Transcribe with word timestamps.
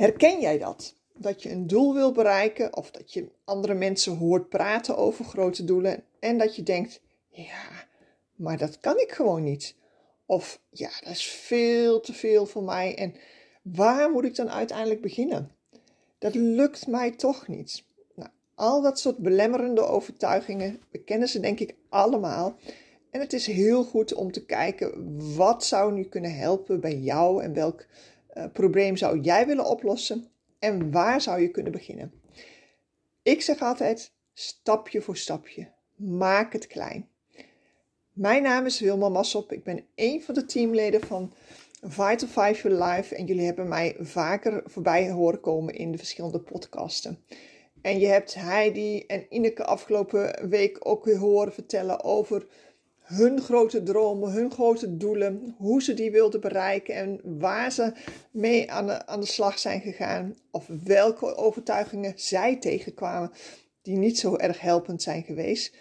Herken 0.00 0.40
jij 0.40 0.58
dat? 0.58 0.94
Dat 1.14 1.42
je 1.42 1.50
een 1.50 1.66
doel 1.66 1.94
wil 1.94 2.12
bereiken 2.12 2.76
of 2.76 2.90
dat 2.90 3.12
je 3.12 3.28
andere 3.44 3.74
mensen 3.74 4.16
hoort 4.16 4.48
praten 4.48 4.96
over 4.96 5.24
grote 5.24 5.64
doelen 5.64 6.04
en 6.20 6.38
dat 6.38 6.56
je 6.56 6.62
denkt: 6.62 7.00
ja, 7.28 7.86
maar 8.36 8.58
dat 8.58 8.78
kan 8.78 8.98
ik 8.98 9.12
gewoon 9.12 9.42
niet. 9.42 9.74
Of 10.26 10.60
ja, 10.70 10.90
dat 11.00 11.12
is 11.12 11.24
veel 11.24 12.00
te 12.00 12.12
veel 12.12 12.46
voor 12.46 12.62
mij 12.62 12.96
en 12.96 13.14
waar 13.62 14.10
moet 14.10 14.24
ik 14.24 14.34
dan 14.34 14.50
uiteindelijk 14.50 15.00
beginnen? 15.00 15.52
Dat 16.18 16.34
lukt 16.34 16.86
mij 16.86 17.10
toch 17.10 17.48
niet. 17.48 17.84
Al 18.60 18.82
dat 18.82 19.00
soort 19.00 19.16
belemmerende 19.16 19.80
overtuigingen, 19.80 20.80
we 20.90 20.98
kennen 20.98 21.28
ze 21.28 21.40
denk 21.40 21.60
ik 21.60 21.74
allemaal. 21.88 22.58
En 23.10 23.20
het 23.20 23.32
is 23.32 23.46
heel 23.46 23.84
goed 23.84 24.14
om 24.14 24.32
te 24.32 24.44
kijken 24.44 25.16
wat 25.36 25.64
zou 25.64 25.92
nu 25.92 26.04
kunnen 26.04 26.36
helpen 26.36 26.80
bij 26.80 26.96
jou 26.96 27.42
en 27.42 27.54
welk 27.54 27.86
uh, 28.34 28.44
probleem 28.52 28.96
zou 28.96 29.20
jij 29.20 29.46
willen 29.46 29.64
oplossen 29.64 30.28
en 30.58 30.90
waar 30.90 31.20
zou 31.20 31.40
je 31.40 31.50
kunnen 31.50 31.72
beginnen. 31.72 32.12
Ik 33.22 33.42
zeg 33.42 33.60
altijd 33.60 34.12
stapje 34.32 35.02
voor 35.02 35.16
stapje. 35.16 35.68
Maak 35.96 36.52
het 36.52 36.66
klein. 36.66 37.08
Mijn 38.12 38.42
naam 38.42 38.66
is 38.66 38.80
Wilma 38.80 39.08
Massop. 39.08 39.52
Ik 39.52 39.64
ben 39.64 39.84
een 39.94 40.22
van 40.22 40.34
de 40.34 40.44
teamleden 40.44 41.00
van 41.00 41.32
Vital 41.82 42.28
5 42.28 42.62
Your 42.62 42.84
Life 42.84 43.14
en 43.14 43.24
jullie 43.24 43.46
hebben 43.46 43.68
mij 43.68 43.96
vaker 43.98 44.62
voorbij 44.66 45.10
horen 45.10 45.40
komen 45.40 45.74
in 45.74 45.92
de 45.92 45.98
verschillende 45.98 46.40
podcasten. 46.40 47.24
En 47.82 47.98
je 47.98 48.06
hebt 48.06 48.34
Heidi 48.34 49.04
en 49.06 49.26
Ineke 49.28 49.64
afgelopen 49.64 50.48
week 50.48 50.78
ook 50.80 51.04
weer 51.04 51.16
horen 51.16 51.52
vertellen 51.52 52.04
over 52.04 52.46
hun 53.00 53.40
grote 53.40 53.82
dromen, 53.82 54.30
hun 54.30 54.50
grote 54.50 54.96
doelen, 54.96 55.54
hoe 55.58 55.82
ze 55.82 55.94
die 55.94 56.10
wilden 56.10 56.40
bereiken 56.40 56.94
en 56.94 57.20
waar 57.38 57.72
ze 57.72 57.92
mee 58.30 58.70
aan 58.70 58.86
de, 58.86 59.06
aan 59.06 59.20
de 59.20 59.26
slag 59.26 59.58
zijn 59.58 59.80
gegaan. 59.80 60.36
Of 60.50 60.66
welke 60.84 61.36
overtuigingen 61.36 62.12
zij 62.16 62.56
tegenkwamen 62.56 63.32
die 63.82 63.96
niet 63.96 64.18
zo 64.18 64.36
erg 64.36 64.60
helpend 64.60 65.02
zijn 65.02 65.22
geweest. 65.22 65.76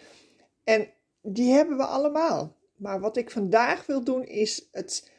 En 0.64 0.88
die 1.22 1.52
hebben 1.54 1.78
we 1.78 1.86
allemaal. 1.86 2.56
Maar 2.76 3.00
wat 3.00 3.18
ik 3.18 3.32
vandaag 3.32 3.86
wil 3.86 4.04
doen 4.04 4.26
is 4.26 4.68
het 4.72 5.12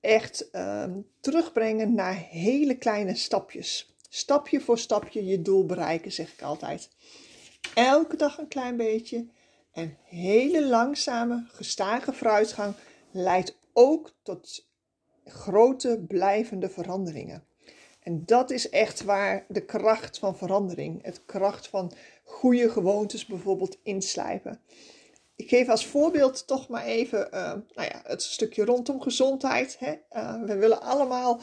echt 0.00 0.48
uh, 0.52 0.84
terugbrengen 1.20 1.94
naar 1.94 2.26
hele 2.30 2.76
kleine 2.76 3.14
stapjes. 3.14 3.95
Stapje 4.08 4.60
voor 4.60 4.78
stapje 4.78 5.24
je 5.24 5.42
doel 5.42 5.66
bereiken, 5.66 6.12
zeg 6.12 6.32
ik 6.32 6.42
altijd. 6.42 6.90
Elke 7.74 8.16
dag 8.16 8.38
een 8.38 8.48
klein 8.48 8.76
beetje. 8.76 9.26
En 9.72 9.96
hele 10.04 10.66
langzame, 10.66 11.44
gestage 11.48 12.12
vooruitgang 12.12 12.74
leidt 13.10 13.58
ook 13.72 14.12
tot 14.22 14.66
grote, 15.24 16.04
blijvende 16.08 16.68
veranderingen. 16.68 17.44
En 18.00 18.22
dat 18.24 18.50
is 18.50 18.68
echt 18.68 19.02
waar 19.02 19.44
de 19.48 19.64
kracht 19.64 20.18
van 20.18 20.36
verandering, 20.36 21.02
het 21.02 21.24
kracht 21.24 21.68
van 21.68 21.92
goede 22.24 22.70
gewoontes 22.70 23.26
bijvoorbeeld 23.26 23.78
inslijpen. 23.82 24.60
Ik 25.36 25.48
geef 25.48 25.68
als 25.68 25.86
voorbeeld 25.86 26.46
toch 26.46 26.68
maar 26.68 26.84
even 26.84 27.28
uh, 27.34 27.40
nou 27.40 27.88
ja, 27.88 28.00
het 28.04 28.22
stukje 28.22 28.64
rondom 28.64 29.00
gezondheid. 29.00 29.76
Hè? 29.78 29.94
Uh, 30.12 30.42
we 30.42 30.56
willen 30.56 30.80
allemaal, 30.80 31.40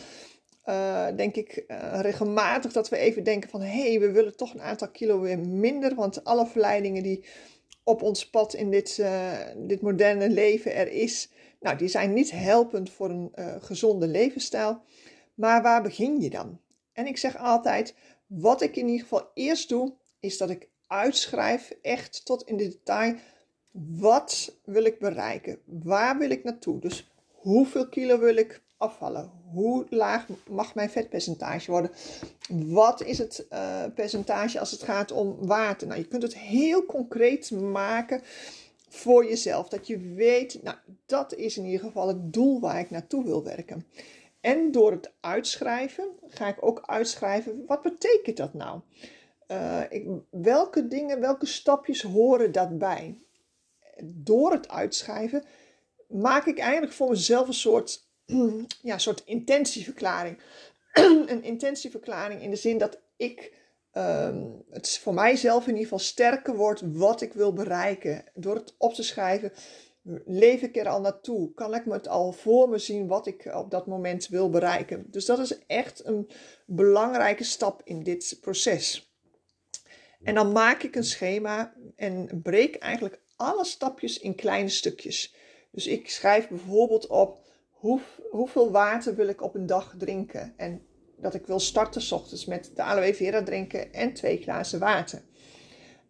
uh, 0.65 1.07
denk 1.15 1.35
ik, 1.35 1.63
regelmatig 1.91 2.71
dat 2.71 2.89
we 2.89 2.97
even 2.97 3.23
denken 3.23 3.49
van... 3.49 3.61
hé, 3.61 3.89
hey, 3.89 3.99
we 3.99 4.11
willen 4.11 4.37
toch 4.37 4.53
een 4.53 4.61
aantal 4.61 4.89
kilo 4.89 5.19
weer 5.19 5.39
minder. 5.39 5.95
Want 5.95 6.23
alle 6.23 6.47
verleidingen 6.47 7.03
die 7.03 7.25
op 7.83 8.01
ons 8.01 8.29
pad 8.29 8.53
in 8.53 8.71
dit, 8.71 9.03
dit 9.57 9.81
moderne 9.81 10.29
leven 10.29 10.75
er 10.75 10.91
is... 10.91 11.31
Nou, 11.59 11.77
die 11.77 11.87
zijn 11.87 12.13
niet 12.13 12.31
helpend 12.31 12.91
voor 12.91 13.09
een 13.09 13.31
gezonde 13.61 14.07
levensstijl. 14.07 14.81
Maar 15.33 15.61
waar 15.61 15.81
begin 15.81 16.21
je 16.21 16.29
dan? 16.29 16.59
En 16.93 17.07
ik 17.07 17.17
zeg 17.17 17.37
altijd, 17.37 17.95
wat 18.27 18.61
ik 18.61 18.75
in 18.75 18.87
ieder 18.87 19.01
geval 19.01 19.31
eerst 19.33 19.69
doe... 19.69 19.93
is 20.19 20.37
dat 20.37 20.49
ik 20.49 20.69
uitschrijf, 20.87 21.73
echt 21.81 22.25
tot 22.25 22.43
in 22.43 22.57
de 22.57 22.67
detail 22.67 23.15
wat 23.99 24.59
wil 24.63 24.83
ik 24.83 24.99
bereiken? 24.99 25.59
Waar 25.65 26.17
wil 26.17 26.29
ik 26.29 26.43
naartoe? 26.43 26.79
Dus 26.79 27.11
hoeveel 27.27 27.89
kilo 27.89 28.19
wil 28.19 28.35
ik 28.35 28.62
afvallen? 28.83 29.31
Hoe 29.51 29.85
laag 29.89 30.27
mag 30.49 30.75
mijn 30.75 30.89
vetpercentage 30.89 31.71
worden? 31.71 31.91
Wat 32.49 33.03
is 33.03 33.17
het 33.17 33.45
uh, 33.51 33.83
percentage 33.95 34.59
als 34.59 34.71
het 34.71 34.83
gaat 34.83 35.11
om 35.11 35.37
water? 35.39 35.87
Nou, 35.87 35.99
je 35.99 36.07
kunt 36.07 36.23
het 36.23 36.37
heel 36.37 36.85
concreet 36.85 37.51
maken 37.51 38.21
voor 38.89 39.25
jezelf. 39.25 39.69
Dat 39.69 39.87
je 39.87 39.97
weet, 39.99 40.63
nou, 40.63 40.77
dat 41.05 41.33
is 41.33 41.57
in 41.57 41.65
ieder 41.65 41.85
geval 41.85 42.07
het 42.07 42.33
doel 42.33 42.59
waar 42.59 42.79
ik 42.79 42.89
naartoe 42.89 43.23
wil 43.23 43.43
werken. 43.43 43.85
En 44.41 44.71
door 44.71 44.91
het 44.91 45.11
uitschrijven 45.19 46.07
ga 46.27 46.47
ik 46.47 46.57
ook 46.59 46.83
uitschrijven, 46.85 47.63
wat 47.67 47.81
betekent 47.81 48.37
dat 48.37 48.53
nou? 48.53 48.79
Ik, 49.89 50.07
welke 50.29 50.87
dingen, 50.87 51.19
welke 51.19 51.45
stapjes 51.45 52.01
horen 52.01 52.51
daarbij? 52.51 53.17
door 54.01 54.51
het 54.51 54.69
uitschrijven 54.69 55.43
maak 56.07 56.45
ik 56.45 56.59
eigenlijk 56.59 56.93
voor 56.93 57.09
mezelf 57.09 57.47
een 57.47 57.53
soort, 57.53 58.07
ja, 58.81 58.97
soort 58.97 59.21
intentieverklaring. 59.25 60.39
een 61.27 61.43
intentieverklaring 61.43 62.41
in 62.41 62.49
de 62.49 62.55
zin 62.55 62.77
dat 62.77 63.01
ik 63.17 63.61
um, 63.93 64.63
het 64.69 64.97
voor 64.97 65.13
mijzelf 65.13 65.61
in 65.63 65.67
ieder 65.67 65.83
geval 65.83 65.99
sterker 65.99 66.55
wordt 66.55 66.81
wat 66.85 67.21
ik 67.21 67.33
wil 67.33 67.53
bereiken. 67.53 68.23
Door 68.33 68.55
het 68.55 68.75
op 68.77 68.93
te 68.93 69.03
schrijven, 69.03 69.51
leef 70.25 70.61
ik 70.61 70.75
er 70.75 70.87
al 70.87 71.01
naartoe? 71.01 71.53
Kan 71.53 71.73
ik 71.73 71.85
me 71.85 71.93
het 71.93 72.07
al 72.07 72.31
voor 72.31 72.69
me 72.69 72.77
zien 72.77 73.07
wat 73.07 73.27
ik 73.27 73.51
op 73.53 73.71
dat 73.71 73.87
moment 73.87 74.27
wil 74.27 74.49
bereiken? 74.49 75.05
Dus 75.11 75.25
dat 75.25 75.39
is 75.39 75.65
echt 75.67 76.05
een 76.05 76.29
belangrijke 76.65 77.43
stap 77.43 77.81
in 77.83 78.03
dit 78.03 78.37
proces. 78.41 79.11
En 80.23 80.35
dan 80.35 80.51
maak 80.51 80.83
ik 80.83 80.95
een 80.95 81.03
schema 81.03 81.73
en 81.95 82.41
breek 82.43 82.75
eigenlijk 82.75 83.21
alle 83.35 83.65
stapjes 83.65 84.19
in 84.19 84.35
kleine 84.35 84.69
stukjes. 84.69 85.35
Dus 85.71 85.87
ik 85.87 86.09
schrijf 86.09 86.47
bijvoorbeeld 86.47 87.07
op 87.07 87.43
hoe, 87.83 88.01
hoeveel 88.31 88.71
water 88.71 89.15
wil 89.15 89.27
ik 89.27 89.41
op 89.41 89.55
een 89.55 89.65
dag 89.65 89.95
drinken. 89.97 90.53
En 90.57 90.81
dat 91.17 91.33
ik 91.33 91.45
wil 91.45 91.59
starten 91.59 92.01
s 92.01 92.11
ochtends 92.11 92.45
met 92.45 92.71
de 92.75 92.81
aloe 92.81 93.15
vera 93.15 93.43
drinken 93.43 93.93
en 93.93 94.13
twee 94.13 94.41
glazen 94.41 94.79
water. 94.79 95.21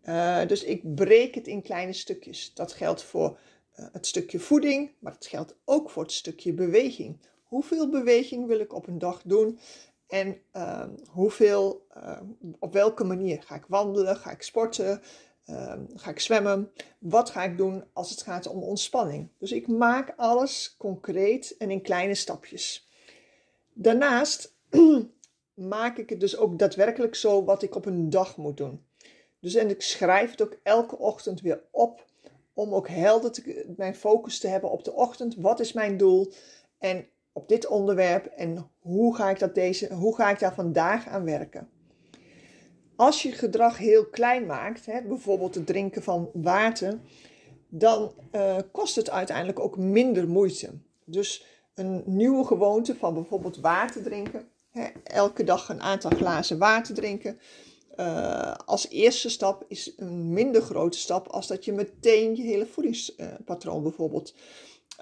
Uh, 0.03 0.45
dus 0.47 0.63
ik 0.63 0.95
breek 0.95 1.35
het 1.35 1.47
in 1.47 1.61
kleine 1.61 1.93
stukjes. 1.93 2.53
Dat 2.53 2.73
geldt 2.73 3.03
voor 3.03 3.39
uh, 3.79 3.85
het 3.91 4.07
stukje 4.07 4.39
voeding, 4.39 4.91
maar 4.99 5.13
het 5.13 5.25
geldt 5.25 5.55
ook 5.65 5.89
voor 5.89 6.03
het 6.03 6.11
stukje 6.11 6.53
beweging. 6.53 7.21
Hoeveel 7.43 7.89
beweging 7.89 8.47
wil 8.47 8.59
ik 8.59 8.73
op 8.73 8.87
een 8.87 8.99
dag 8.99 9.21
doen? 9.25 9.59
En 10.07 10.37
uh, 10.55 10.83
hoeveel, 11.09 11.87
op 12.59 12.73
welke 12.73 13.03
manier 13.03 13.43
ga 13.43 13.55
ik 13.55 13.65
wandelen? 13.67 14.15
Ga 14.15 14.31
ik 14.31 14.41
sporten? 14.41 15.01
Uh, 15.49 15.73
ga 15.95 16.09
ik 16.09 16.19
zwemmen? 16.19 16.71
Wat 16.99 17.29
ga 17.29 17.43
ik 17.43 17.57
doen 17.57 17.83
als 17.93 18.09
het 18.09 18.21
gaat 18.21 18.47
om 18.47 18.63
ontspanning? 18.63 19.29
Dus 19.37 19.51
ik 19.51 19.67
maak 19.67 20.13
alles 20.15 20.75
concreet 20.77 21.57
en 21.57 21.71
in 21.71 21.81
kleine 21.81 22.15
stapjes. 22.15 22.89
Daarnaast 23.73 24.55
maak 25.53 25.97
ik 25.97 26.09
het 26.09 26.19
dus 26.19 26.37
ook 26.37 26.59
daadwerkelijk 26.59 27.15
zo 27.15 27.43
wat 27.43 27.63
ik 27.63 27.75
op 27.75 27.85
een 27.85 28.09
dag 28.09 28.37
moet 28.37 28.57
doen. 28.57 28.85
Dus 29.39 29.55
en 29.55 29.69
ik 29.69 29.81
schrijf 29.81 30.31
het 30.31 30.41
ook 30.41 30.59
elke 30.63 30.97
ochtend 30.97 31.41
weer 31.41 31.61
op 31.71 32.05
om 32.53 32.73
ook 32.73 32.87
helder 32.87 33.65
mijn 33.77 33.95
focus 33.95 34.39
te 34.39 34.47
hebben 34.47 34.71
op 34.71 34.83
de 34.83 34.93
ochtend. 34.93 35.35
Wat 35.35 35.59
is 35.59 35.73
mijn 35.73 35.97
doel? 35.97 36.31
En 36.77 37.07
op 37.31 37.47
dit 37.47 37.67
onderwerp 37.67 38.25
en 38.25 38.69
hoe 38.79 39.15
ga 39.15 39.29
ik, 39.29 39.39
dat 39.39 39.55
deze, 39.55 39.93
hoe 39.93 40.15
ga 40.15 40.29
ik 40.29 40.39
daar 40.39 40.53
vandaag 40.53 41.07
aan 41.07 41.23
werken? 41.23 41.69
Als 42.95 43.21
je 43.21 43.31
gedrag 43.31 43.77
heel 43.77 44.05
klein 44.05 44.45
maakt, 44.45 44.85
hè, 44.85 45.01
bijvoorbeeld 45.01 45.55
het 45.55 45.65
drinken 45.65 46.03
van 46.03 46.29
water, 46.33 46.99
dan 47.69 48.11
uh, 48.31 48.57
kost 48.71 48.95
het 48.95 49.09
uiteindelijk 49.09 49.59
ook 49.59 49.77
minder 49.77 50.27
moeite. 50.27 50.69
Dus 51.05 51.45
een 51.73 52.03
nieuwe 52.05 52.45
gewoonte 52.45 52.95
van 52.95 53.13
bijvoorbeeld 53.13 53.57
water 53.57 54.03
drinken, 54.03 54.47
hè, 54.69 54.87
elke 55.03 55.43
dag 55.43 55.69
een 55.69 55.81
aantal 55.81 56.11
glazen 56.11 56.57
water 56.57 56.95
drinken, 56.95 57.39
uh, 57.95 58.53
als 58.65 58.89
eerste 58.89 59.29
stap 59.29 59.65
is 59.67 59.93
een 59.97 60.33
minder 60.33 60.61
grote 60.61 60.97
stap 60.97 61.27
als 61.27 61.47
dat 61.47 61.65
je 61.65 61.73
meteen 61.73 62.35
je 62.35 62.41
hele 62.41 62.65
voedingspatroon 62.65 63.83
bijvoorbeeld 63.83 64.33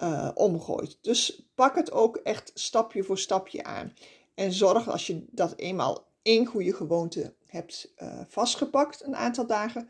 uh, 0.04 0.32
omgooit. 0.34 0.98
Dus 1.02 1.50
pak 1.56 1.76
het 1.76 1.92
ook 1.92 2.18
echt 2.18 2.52
stapje 2.54 3.04
voor 3.04 3.18
stapje 3.18 3.64
aan. 3.64 3.94
En 4.36 4.52
zorg 4.52 4.90
als 4.90 5.08
je 5.08 5.26
dat 5.30 5.54
eenmaal 5.56 6.08
één 6.22 6.46
goede 6.46 6.74
gewoonte 6.74 7.34
hebt 7.51 7.94
uh, 7.98 8.19
vastgepakt, 8.27 9.03
een 9.03 9.15
aantal 9.15 9.45
dagen, 9.45 9.89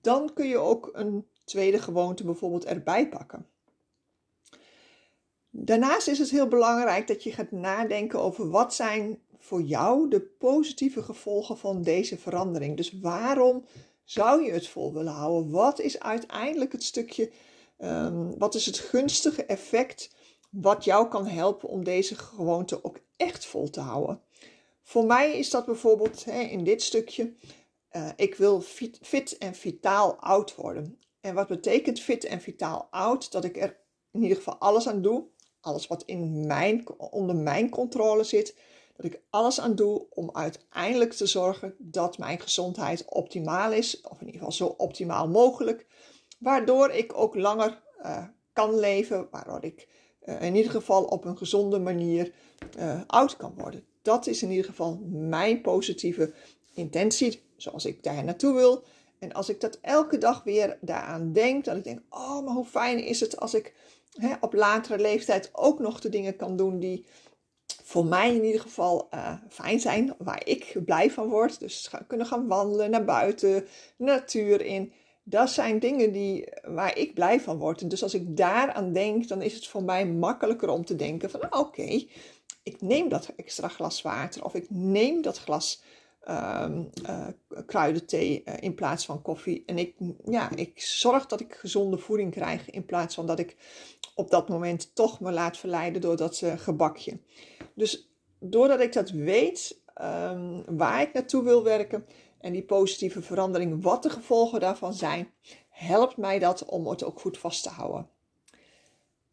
dan 0.00 0.32
kun 0.34 0.48
je 0.48 0.58
ook 0.58 0.90
een 0.92 1.26
tweede 1.44 1.78
gewoonte 1.78 2.24
bijvoorbeeld 2.24 2.64
erbij 2.64 3.08
pakken. 3.08 3.46
Daarnaast 5.50 6.08
is 6.08 6.18
het 6.18 6.30
heel 6.30 6.48
belangrijk 6.48 7.06
dat 7.06 7.22
je 7.22 7.32
gaat 7.32 7.50
nadenken 7.50 8.20
over 8.20 8.50
wat 8.50 8.74
zijn 8.74 9.18
voor 9.38 9.62
jou 9.62 10.08
de 10.08 10.20
positieve 10.20 11.02
gevolgen 11.02 11.58
van 11.58 11.82
deze 11.82 12.18
verandering. 12.18 12.76
Dus 12.76 13.00
waarom 13.00 13.64
zou 14.04 14.44
je 14.44 14.52
het 14.52 14.68
vol 14.68 14.92
willen 14.92 15.12
houden? 15.12 15.50
Wat 15.50 15.80
is 15.80 16.00
uiteindelijk 16.00 16.72
het 16.72 16.82
stukje, 16.82 17.30
um, 17.78 18.38
wat 18.38 18.54
is 18.54 18.66
het 18.66 18.78
gunstige 18.78 19.44
effect 19.44 20.14
wat 20.50 20.84
jou 20.84 21.08
kan 21.08 21.26
helpen 21.26 21.68
om 21.68 21.84
deze 21.84 22.14
gewoonte 22.14 22.84
ook 22.84 22.98
echt 23.16 23.46
vol 23.46 23.70
te 23.70 23.80
houden? 23.80 24.22
Voor 24.82 25.04
mij 25.04 25.38
is 25.38 25.50
dat 25.50 25.66
bijvoorbeeld 25.66 26.24
hè, 26.24 26.40
in 26.40 26.64
dit 26.64 26.82
stukje, 26.82 27.34
uh, 27.92 28.08
ik 28.16 28.34
wil 28.34 28.60
fit, 28.60 28.98
fit 29.02 29.38
en 29.38 29.54
vitaal 29.54 30.14
oud 30.14 30.54
worden. 30.54 30.98
En 31.20 31.34
wat 31.34 31.48
betekent 31.48 32.00
fit 32.00 32.24
en 32.24 32.40
vitaal 32.40 32.88
oud? 32.90 33.32
Dat 33.32 33.44
ik 33.44 33.56
er 33.56 33.78
in 34.10 34.22
ieder 34.22 34.36
geval 34.36 34.58
alles 34.58 34.88
aan 34.88 35.02
doe, 35.02 35.24
alles 35.60 35.86
wat 35.86 36.02
in 36.02 36.46
mijn, 36.46 36.88
onder 36.96 37.36
mijn 37.36 37.70
controle 37.70 38.24
zit, 38.24 38.56
dat 38.96 39.06
ik 39.06 39.20
alles 39.30 39.60
aan 39.60 39.74
doe 39.74 40.06
om 40.10 40.30
uiteindelijk 40.32 41.12
te 41.12 41.26
zorgen 41.26 41.74
dat 41.78 42.18
mijn 42.18 42.40
gezondheid 42.40 43.04
optimaal 43.08 43.72
is, 43.72 44.00
of 44.00 44.20
in 44.20 44.26
ieder 44.26 44.40
geval 44.40 44.52
zo 44.52 44.66
optimaal 44.66 45.28
mogelijk, 45.28 45.86
waardoor 46.38 46.90
ik 46.90 47.16
ook 47.16 47.34
langer 47.34 47.82
uh, 48.02 48.24
kan 48.52 48.78
leven, 48.78 49.28
waardoor 49.30 49.64
ik 49.64 49.88
uh, 50.24 50.42
in 50.42 50.54
ieder 50.54 50.70
geval 50.70 51.04
op 51.04 51.24
een 51.24 51.38
gezonde 51.38 51.78
manier 51.78 52.32
oud 53.06 53.36
kan 53.36 53.54
worden. 53.56 53.84
Dat 54.02 54.26
is 54.26 54.42
in 54.42 54.50
ieder 54.50 54.64
geval 54.64 55.00
mijn 55.10 55.60
positieve 55.60 56.32
intentie, 56.74 57.42
zoals 57.56 57.84
ik 57.84 58.02
daar 58.02 58.24
naartoe 58.24 58.54
wil. 58.54 58.84
En 59.18 59.32
als 59.32 59.48
ik 59.48 59.60
dat 59.60 59.78
elke 59.80 60.18
dag 60.18 60.44
weer 60.44 60.78
daaraan 60.80 61.32
denk, 61.32 61.64
dat 61.64 61.76
ik 61.76 61.84
denk, 61.84 62.00
oh, 62.10 62.44
maar 62.44 62.54
hoe 62.54 62.64
fijn 62.64 63.04
is 63.04 63.20
het 63.20 63.40
als 63.40 63.54
ik 63.54 63.74
hè, 64.12 64.34
op 64.40 64.52
latere 64.52 64.98
leeftijd 64.98 65.50
ook 65.52 65.78
nog 65.78 66.00
de 66.00 66.08
dingen 66.08 66.36
kan 66.36 66.56
doen 66.56 66.78
die 66.78 67.06
voor 67.90 68.04
mij 68.04 68.34
in 68.34 68.44
ieder 68.44 68.60
geval 68.60 69.08
uh, 69.14 69.32
fijn 69.48 69.80
zijn, 69.80 70.14
waar 70.18 70.46
ik 70.46 70.76
blij 70.84 71.10
van 71.10 71.28
word. 71.28 71.60
Dus 71.60 71.90
kunnen 72.06 72.26
gaan 72.26 72.46
wandelen, 72.46 72.90
naar 72.90 73.04
buiten, 73.04 73.66
natuur 73.96 74.60
in. 74.60 74.92
Dat 75.22 75.50
zijn 75.50 75.78
dingen 75.78 76.12
die, 76.12 76.48
waar 76.62 76.98
ik 76.98 77.14
blij 77.14 77.40
van 77.40 77.58
word. 77.58 77.80
En 77.80 77.88
dus 77.88 78.02
als 78.02 78.14
ik 78.14 78.36
daaraan 78.36 78.92
denk, 78.92 79.28
dan 79.28 79.42
is 79.42 79.54
het 79.54 79.66
voor 79.66 79.82
mij 79.82 80.06
makkelijker 80.06 80.68
om 80.68 80.84
te 80.84 80.96
denken 80.96 81.30
van 81.30 81.54
oké, 81.58 82.06
ik 82.62 82.80
neem 82.80 83.08
dat 83.08 83.32
extra 83.36 83.68
glas 83.68 84.02
water 84.02 84.44
of 84.44 84.54
ik 84.54 84.66
neem 84.70 85.22
dat 85.22 85.38
glas 85.38 85.82
um, 86.28 86.90
uh, 87.08 87.26
kruidenthee 87.66 88.42
uh, 88.44 88.54
in 88.60 88.74
plaats 88.74 89.04
van 89.04 89.22
koffie. 89.22 89.62
En 89.66 89.78
ik, 89.78 89.94
ja, 90.24 90.50
ik 90.54 90.80
zorg 90.80 91.26
dat 91.26 91.40
ik 91.40 91.54
gezonde 91.54 91.98
voeding 91.98 92.32
krijg 92.32 92.70
in 92.70 92.84
plaats 92.84 93.14
van 93.14 93.26
dat 93.26 93.38
ik 93.38 93.56
op 94.14 94.30
dat 94.30 94.48
moment 94.48 94.94
toch 94.94 95.20
me 95.20 95.32
laat 95.32 95.56
verleiden 95.56 96.00
door 96.00 96.16
dat 96.16 96.40
uh, 96.40 96.58
gebakje. 96.58 97.20
Dus 97.74 98.10
doordat 98.38 98.80
ik 98.80 98.92
dat 98.92 99.10
weet, 99.10 99.80
um, 100.02 100.76
waar 100.76 101.00
ik 101.00 101.12
naartoe 101.12 101.42
wil 101.42 101.62
werken 101.62 102.06
en 102.40 102.52
die 102.52 102.64
positieve 102.64 103.22
verandering, 103.22 103.82
wat 103.82 104.02
de 104.02 104.10
gevolgen 104.10 104.60
daarvan 104.60 104.94
zijn, 104.94 105.32
helpt 105.68 106.16
mij 106.16 106.38
dat 106.38 106.64
om 106.64 106.86
het 106.86 107.04
ook 107.04 107.20
goed 107.20 107.38
vast 107.38 107.62
te 107.62 107.68
houden. 107.68 108.08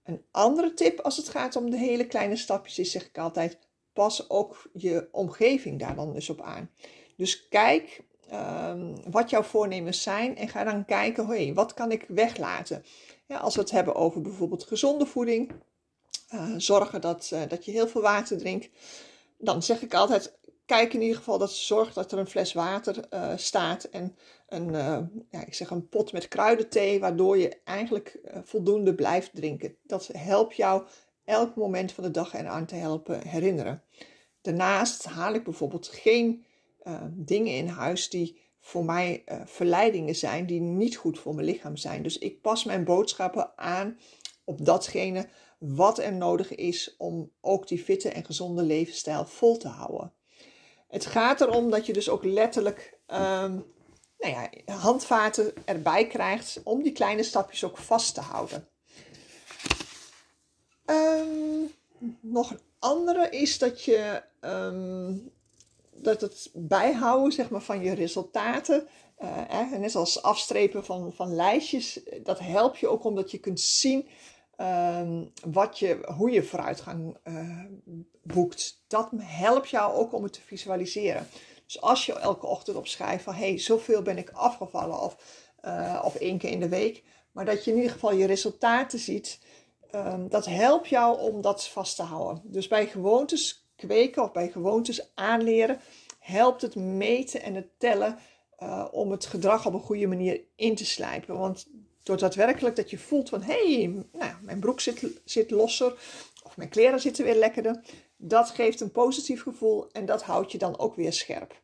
Een 0.07 0.25
andere 0.31 0.73
tip 0.73 0.99
als 0.99 1.17
het 1.17 1.29
gaat 1.29 1.55
om 1.55 1.69
de 1.69 1.77
hele 1.77 2.07
kleine 2.07 2.35
stapjes 2.35 2.79
is, 2.79 2.91
zeg 2.91 3.05
ik 3.05 3.17
altijd, 3.17 3.57
pas 3.93 4.29
ook 4.29 4.69
je 4.73 5.07
omgeving 5.11 5.79
daar 5.79 5.95
dan 5.95 6.13
dus 6.13 6.29
op 6.29 6.41
aan. 6.41 6.69
Dus 7.15 7.47
kijk 7.47 8.03
um, 8.33 9.11
wat 9.11 9.29
jouw 9.29 9.43
voornemens 9.43 10.01
zijn 10.01 10.37
en 10.37 10.47
ga 10.47 10.63
dan 10.63 10.85
kijken, 10.85 11.27
hey, 11.27 11.53
wat 11.53 11.73
kan 11.73 11.91
ik 11.91 12.05
weglaten? 12.07 12.85
Ja, 13.25 13.37
als 13.37 13.55
we 13.55 13.61
het 13.61 13.71
hebben 13.71 13.95
over 13.95 14.21
bijvoorbeeld 14.21 14.63
gezonde 14.63 15.05
voeding, 15.05 15.51
uh, 16.33 16.53
zorgen 16.57 17.01
dat, 17.01 17.29
uh, 17.33 17.41
dat 17.47 17.65
je 17.65 17.71
heel 17.71 17.87
veel 17.87 18.01
water 18.01 18.37
drinkt, 18.37 18.69
dan 19.37 19.63
zeg 19.63 19.81
ik 19.81 19.93
altijd, 19.93 20.36
kijk 20.67 20.93
in 20.93 21.01
ieder 21.01 21.17
geval 21.17 21.37
dat 21.37 21.51
zorg 21.51 21.93
dat 21.93 22.11
er 22.11 22.17
een 22.17 22.27
fles 22.27 22.53
water 22.53 23.05
uh, 23.13 23.33
staat 23.35 23.83
en 23.83 24.15
een, 24.47 24.71
ja, 25.29 25.45
ik 25.45 25.53
zeg 25.53 25.69
een 25.69 25.89
pot 25.89 26.11
met 26.11 26.27
kruidenthee, 26.27 26.99
waardoor 26.99 27.37
je 27.37 27.61
eigenlijk 27.63 28.19
voldoende 28.43 28.95
blijft 28.95 29.35
drinken. 29.35 29.75
Dat 29.83 30.09
helpt 30.13 30.55
jou 30.55 30.87
elk 31.25 31.55
moment 31.55 31.91
van 31.91 32.03
de 32.03 32.11
dag 32.11 32.33
eraan 32.33 32.65
te 32.65 32.75
helpen 32.75 33.27
herinneren. 33.27 33.83
Daarnaast 34.41 35.05
haal 35.05 35.33
ik 35.33 35.43
bijvoorbeeld 35.43 35.87
geen 35.87 36.45
dingen 37.09 37.53
in 37.53 37.67
huis 37.67 38.09
die 38.09 38.39
voor 38.59 38.85
mij 38.85 39.23
verleidingen 39.45 40.15
zijn, 40.15 40.45
die 40.45 40.61
niet 40.61 40.95
goed 40.95 41.19
voor 41.19 41.35
mijn 41.35 41.47
lichaam 41.47 41.77
zijn. 41.77 42.03
Dus 42.03 42.17
ik 42.17 42.41
pas 42.41 42.63
mijn 42.63 42.83
boodschappen 42.83 43.57
aan 43.57 43.99
op 44.43 44.65
datgene 44.65 45.27
wat 45.59 45.99
er 45.99 46.13
nodig 46.13 46.55
is 46.55 46.95
om 46.97 47.31
ook 47.41 47.67
die 47.67 47.83
fitte 47.83 48.09
en 48.09 48.25
gezonde 48.25 48.63
levensstijl 48.63 49.25
vol 49.25 49.57
te 49.57 49.67
houden. 49.67 50.13
Het 50.87 51.05
gaat 51.05 51.41
erom 51.41 51.69
dat 51.69 51.85
je 51.85 51.93
dus 51.93 52.09
ook 52.09 52.23
letterlijk 52.23 52.99
um, 53.07 53.65
nou 54.17 54.33
ja, 54.33 54.49
handvaten 54.73 55.53
erbij 55.65 56.07
krijgt 56.07 56.59
om 56.63 56.83
die 56.83 56.91
kleine 56.91 57.23
stapjes 57.23 57.63
ook 57.63 57.77
vast 57.77 58.13
te 58.13 58.21
houden. 58.21 58.67
Um, 60.85 61.71
nog 62.21 62.51
een 62.51 62.59
andere 62.79 63.29
is 63.29 63.57
dat 63.57 63.83
je 63.83 64.23
um, 64.41 65.31
dat 65.91 66.21
het 66.21 66.49
bijhouden 66.53 67.31
zeg 67.31 67.49
maar, 67.49 67.61
van 67.61 67.83
je 67.83 67.93
resultaten, 67.93 68.87
uh, 69.19 69.71
net 69.71 69.95
als 69.95 70.21
afstrepen 70.21 70.85
van, 70.85 71.13
van 71.13 71.35
lijstjes, 71.35 71.99
dat 72.23 72.39
helpt 72.39 72.77
je 72.77 72.87
ook 72.87 73.03
omdat 73.03 73.31
je 73.31 73.37
kunt 73.37 73.59
zien 73.59 74.07
um, 74.57 75.31
wat 75.45 75.79
je, 75.79 76.11
hoe 76.15 76.31
je 76.31 76.43
vooruitgang 76.43 77.17
uh, 77.23 77.63
boekt. 78.23 78.83
Dat 78.87 79.09
helpt 79.17 79.69
jou 79.69 79.95
ook 79.95 80.13
om 80.13 80.23
het 80.23 80.33
te 80.33 80.41
visualiseren. 80.41 81.27
Dus 81.65 81.81
als 81.81 82.05
je 82.05 82.13
elke 82.13 82.45
ochtend 82.45 82.77
opschrijft 82.77 83.23
van 83.23 83.33
hé, 83.33 83.47
hey, 83.47 83.59
zoveel 83.59 84.01
ben 84.01 84.17
ik 84.17 84.29
afgevallen 84.29 85.01
of, 85.01 85.17
uh, 85.65 86.01
of 86.05 86.15
één 86.15 86.37
keer 86.37 86.51
in 86.51 86.59
de 86.59 86.69
week, 86.69 87.03
maar 87.31 87.45
dat 87.45 87.63
je 87.63 87.71
in 87.71 87.77
ieder 87.77 87.91
geval 87.91 88.13
je 88.13 88.25
resultaten 88.25 88.99
ziet 88.99 89.39
um, 89.95 90.29
dat 90.29 90.45
helpt 90.45 90.87
jou 90.87 91.19
om 91.19 91.41
dat 91.41 91.67
vast 91.67 91.95
te 91.95 92.03
houden. 92.03 92.41
Dus 92.45 92.67
bij 92.67 92.87
gewoontes 92.87 93.67
kweken 93.75 94.23
of 94.23 94.31
bij 94.31 94.49
gewoontes 94.49 95.11
aanleren 95.15 95.79
helpt 96.19 96.61
het 96.61 96.75
meten 96.75 97.41
en 97.41 97.55
het 97.55 97.67
tellen 97.77 98.17
uh, 98.59 98.85
om 98.91 99.11
het 99.11 99.25
gedrag 99.25 99.65
op 99.65 99.73
een 99.73 99.79
goede 99.79 100.07
manier 100.07 100.41
in 100.55 100.75
te 100.75 100.85
slijpen. 100.85 101.37
Want 101.37 101.67
door 102.07 102.17
daadwerkelijk 102.17 102.75
dat 102.75 102.89
je 102.89 102.97
voelt 102.97 103.29
van 103.29 103.41
hé, 103.41 103.75
hey, 103.75 104.05
nou, 104.11 104.33
mijn 104.41 104.59
broek 104.59 104.79
zit, 104.79 105.21
zit 105.25 105.51
losser 105.51 105.93
of 106.43 106.57
mijn 106.57 106.69
kleren 106.69 106.99
zitten 106.99 107.25
weer 107.25 107.35
lekkerder. 107.35 107.81
Dat 108.17 108.49
geeft 108.49 108.79
een 108.79 108.91
positief 108.91 109.41
gevoel 109.41 109.91
en 109.91 110.05
dat 110.05 110.23
houdt 110.23 110.51
je 110.51 110.57
dan 110.57 110.79
ook 110.79 110.95
weer 110.95 111.13
scherp. 111.13 111.61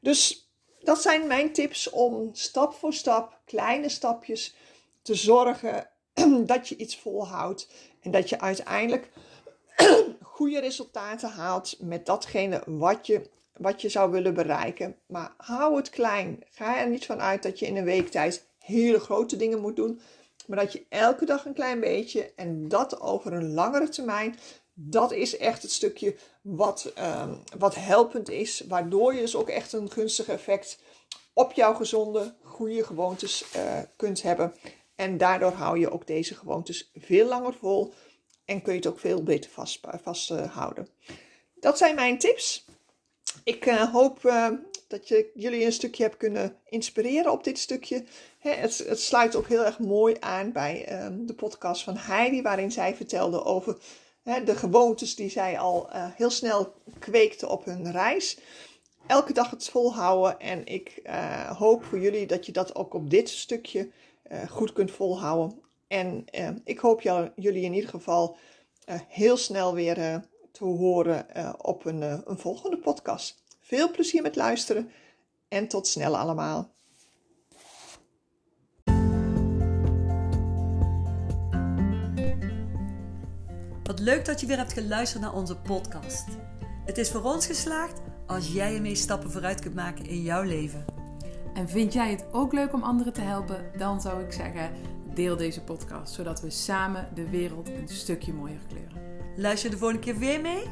Dus 0.00 0.50
dat 0.80 1.02
zijn 1.02 1.26
mijn 1.26 1.52
tips 1.52 1.90
om 1.90 2.28
stap 2.32 2.74
voor 2.74 2.92
stap, 2.92 3.40
kleine 3.44 3.88
stapjes, 3.88 4.54
te 5.02 5.14
zorgen 5.14 5.88
dat 6.52 6.68
je 6.68 6.76
iets 6.76 6.96
volhoudt 6.96 7.68
en 8.00 8.10
dat 8.10 8.28
je 8.28 8.40
uiteindelijk 8.40 9.10
goede 10.22 10.60
resultaten 10.60 11.30
haalt 11.30 11.76
met 11.80 12.06
datgene 12.06 12.62
wat 12.66 13.06
je, 13.06 13.30
wat 13.56 13.80
je 13.80 13.88
zou 13.88 14.10
willen 14.10 14.34
bereiken. 14.34 14.96
Maar 15.06 15.34
hou 15.36 15.76
het 15.76 15.90
klein. 15.90 16.44
Ga 16.50 16.78
er 16.78 16.88
niet 16.88 17.06
van 17.06 17.20
uit 17.20 17.42
dat 17.42 17.58
je 17.58 17.66
in 17.66 17.76
een 17.76 17.84
week 17.84 18.08
tijd 18.08 18.48
hele 18.64 19.00
grote 19.00 19.36
dingen 19.36 19.60
moet 19.60 19.76
doen. 19.76 20.00
Maar 20.46 20.58
dat 20.58 20.72
je 20.72 20.86
elke 20.88 21.24
dag 21.24 21.44
een 21.44 21.54
klein 21.54 21.80
beetje 21.80 22.32
en 22.36 22.68
dat 22.68 23.00
over 23.00 23.32
een 23.32 23.52
langere 23.52 23.88
termijn. 23.88 24.38
Dat 24.74 25.12
is 25.12 25.36
echt 25.36 25.62
het 25.62 25.72
stukje 25.72 26.16
wat, 26.42 26.92
um, 26.98 27.42
wat 27.58 27.74
helpend 27.74 28.28
is. 28.28 28.64
Waardoor 28.68 29.14
je 29.14 29.20
dus 29.20 29.36
ook 29.36 29.48
echt 29.48 29.72
een 29.72 29.90
gunstig 29.90 30.28
effect 30.28 30.78
op 31.32 31.52
jouw 31.52 31.74
gezonde, 31.74 32.34
goede 32.42 32.84
gewoontes 32.84 33.44
uh, 33.56 33.78
kunt 33.96 34.22
hebben. 34.22 34.54
En 34.94 35.18
daardoor 35.18 35.52
hou 35.52 35.78
je 35.78 35.90
ook 35.90 36.06
deze 36.06 36.34
gewoontes 36.34 36.90
veel 36.94 37.26
langer 37.26 37.54
vol 37.54 37.92
en 38.44 38.62
kun 38.62 38.72
je 38.72 38.78
het 38.78 38.88
ook 38.88 39.00
veel 39.00 39.22
beter 39.22 39.50
vasthouden. 39.50 40.02
Vast, 40.02 40.90
dat 41.54 41.78
zijn 41.78 41.94
mijn 41.94 42.18
tips. 42.18 42.64
Ik 43.44 43.66
uh, 43.66 43.92
hoop 43.92 44.24
uh, 44.24 44.48
dat 44.88 45.08
je, 45.08 45.30
jullie 45.34 45.64
een 45.64 45.72
stukje 45.72 46.02
hebt 46.02 46.16
kunnen 46.16 46.56
inspireren 46.68 47.32
op 47.32 47.44
dit 47.44 47.58
stukje. 47.58 48.04
Het, 48.38 48.78
het, 48.78 49.00
sluit 49.00 49.36
ook 49.36 49.48
heel 49.48 49.64
erg 49.64 49.78
mooi 49.78 50.16
aan 50.20 50.52
bij 50.52 50.84
ehm, 50.84 51.26
de 51.26 51.34
podcast 51.34 51.82
van 51.82 51.96
Heidi, 51.96 52.42
waarin 52.42 52.72
zij 52.72 52.94
vertelde 52.94 53.44
over 53.44 53.76
de 54.44 54.56
gewoontes 54.56 55.14
die 55.14 55.30
zij 55.30 55.58
al 55.58 55.88
heel 55.92 56.30
snel 56.30 56.74
kweekte 56.98 57.48
op 57.48 57.64
hun 57.64 57.92
reis. 57.92 58.38
elke 59.06 59.32
dag 59.32 59.50
het 59.50 59.68
volhouden. 59.68 60.40
En 60.40 60.66
ik 60.66 61.02
hoop 61.58 61.84
voor 61.84 61.98
jullie 61.98 62.26
dat 62.26 62.46
je 62.46 62.52
dat 62.52 62.74
ook 62.74 62.94
op 62.94 63.10
dit 63.10 63.28
stukje 63.28 63.90
goed 64.48 64.72
kunt 64.72 64.90
volhouden. 64.90 65.60
En 65.88 66.24
ik 66.64 66.78
hoop 66.78 67.00
jullie 67.34 67.62
in 67.62 67.74
ieder 67.74 67.90
geval 67.90 68.36
heel 69.08 69.36
snel 69.36 69.74
weer 69.74 70.22
te 70.52 70.64
horen 70.64 71.26
op 71.64 71.84
een, 71.84 72.02
een 72.30 72.38
volgende 72.38 72.78
podcast. 72.78 73.42
Veel 73.60 73.90
plezier 73.90 74.22
met 74.22 74.36
luisteren 74.36 74.90
en 75.48 75.68
tot 75.68 75.86
snel 75.86 76.16
allemaal. 76.16 76.70
Wat 83.82 83.98
leuk 83.98 84.24
dat 84.24 84.40
je 84.40 84.46
weer 84.46 84.56
hebt 84.56 84.72
geluisterd 84.72 85.22
naar 85.22 85.34
onze 85.34 85.56
podcast. 85.56 86.26
Het 86.84 86.98
is 86.98 87.10
voor 87.10 87.22
ons 87.22 87.46
geslaagd 87.46 88.00
als 88.26 88.52
jij 88.52 88.74
ermee 88.74 88.94
stappen 88.94 89.30
vooruit 89.30 89.60
kunt 89.60 89.74
maken 89.74 90.06
in 90.06 90.22
jouw 90.22 90.42
leven. 90.42 90.84
En 91.54 91.68
vind 91.68 91.92
jij 91.92 92.10
het 92.10 92.24
ook 92.32 92.52
leuk 92.52 92.72
om 92.72 92.82
anderen 92.82 93.12
te 93.12 93.20
helpen? 93.20 93.70
Dan 93.78 94.00
zou 94.00 94.24
ik 94.24 94.32
zeggen, 94.32 94.70
deel 95.14 95.36
deze 95.36 95.62
podcast, 95.62 96.14
zodat 96.14 96.40
we 96.40 96.50
samen 96.50 97.08
de 97.14 97.30
wereld 97.30 97.68
een 97.68 97.88
stukje 97.88 98.32
mooier 98.32 98.60
kleuren. 98.68 99.09
Luister 99.36 99.70
de 99.70 99.76
volgende 99.76 100.02
keer 100.02 100.18
weer 100.18 100.40
mee? 100.40 100.62